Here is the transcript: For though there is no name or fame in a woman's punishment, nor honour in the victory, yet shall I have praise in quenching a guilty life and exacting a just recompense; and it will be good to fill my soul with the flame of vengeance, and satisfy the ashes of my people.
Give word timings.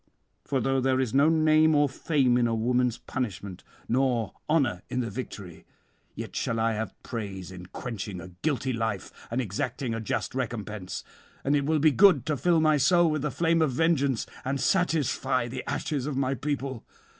For 0.43 0.59
though 0.59 0.81
there 0.81 0.99
is 0.99 1.13
no 1.13 1.29
name 1.29 1.75
or 1.75 1.87
fame 1.87 2.35
in 2.35 2.47
a 2.47 2.55
woman's 2.55 2.97
punishment, 2.97 3.63
nor 3.87 4.33
honour 4.49 4.81
in 4.89 5.01
the 5.01 5.11
victory, 5.11 5.63
yet 6.15 6.35
shall 6.35 6.59
I 6.59 6.73
have 6.73 6.95
praise 7.03 7.51
in 7.51 7.67
quenching 7.67 8.19
a 8.19 8.29
guilty 8.41 8.73
life 8.73 9.11
and 9.29 9.39
exacting 9.39 9.93
a 9.93 10.01
just 10.01 10.33
recompense; 10.33 11.03
and 11.43 11.55
it 11.55 11.67
will 11.67 11.77
be 11.77 11.91
good 11.91 12.25
to 12.25 12.35
fill 12.35 12.59
my 12.59 12.77
soul 12.77 13.11
with 13.11 13.21
the 13.21 13.29
flame 13.29 13.61
of 13.61 13.73
vengeance, 13.73 14.25
and 14.43 14.59
satisfy 14.59 15.47
the 15.47 15.63
ashes 15.69 16.07
of 16.07 16.17
my 16.17 16.33
people. 16.33 16.83